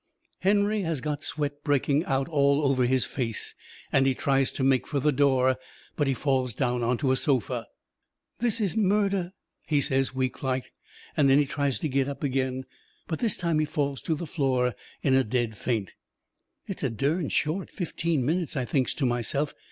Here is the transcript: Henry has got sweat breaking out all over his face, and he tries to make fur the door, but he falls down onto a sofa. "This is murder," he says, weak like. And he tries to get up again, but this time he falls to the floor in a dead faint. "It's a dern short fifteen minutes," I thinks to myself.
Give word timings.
Henry 0.39 0.81
has 0.81 0.99
got 0.99 1.21
sweat 1.21 1.63
breaking 1.63 2.03
out 2.05 2.27
all 2.27 2.63
over 2.63 2.85
his 2.87 3.05
face, 3.05 3.53
and 3.91 4.07
he 4.07 4.15
tries 4.15 4.51
to 4.53 4.63
make 4.63 4.87
fur 4.87 4.99
the 4.99 5.11
door, 5.11 5.59
but 5.95 6.07
he 6.07 6.15
falls 6.15 6.55
down 6.55 6.81
onto 6.81 7.11
a 7.11 7.15
sofa. 7.15 7.67
"This 8.39 8.59
is 8.59 8.75
murder," 8.75 9.31
he 9.67 9.79
says, 9.79 10.15
weak 10.15 10.41
like. 10.41 10.71
And 11.15 11.29
he 11.29 11.45
tries 11.45 11.77
to 11.77 11.87
get 11.87 12.07
up 12.09 12.23
again, 12.23 12.65
but 13.07 13.19
this 13.19 13.37
time 13.37 13.59
he 13.59 13.65
falls 13.65 14.01
to 14.01 14.15
the 14.15 14.25
floor 14.25 14.73
in 15.03 15.13
a 15.13 15.23
dead 15.23 15.55
faint. 15.55 15.93
"It's 16.65 16.81
a 16.81 16.89
dern 16.89 17.29
short 17.29 17.69
fifteen 17.69 18.25
minutes," 18.25 18.57
I 18.57 18.65
thinks 18.65 18.95
to 18.95 19.05
myself. 19.05 19.53